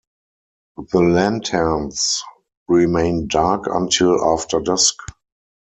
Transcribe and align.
The 0.91 0.99
lanterns 0.99 2.23
remain 2.67 3.27
dark 3.27 3.67
until 3.67 4.33
after 4.33 4.59
dusk. 4.59 4.95